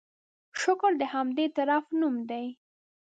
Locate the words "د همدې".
1.01-1.41